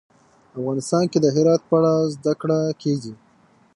افغانستان 0.59 1.03
کې 1.11 1.19
د 1.21 1.25
هرات 1.35 1.61
په 1.69 1.75
اړه 1.79 1.93
زده 2.13 2.33
کړه 2.41 2.59
کېږي. 2.81 3.13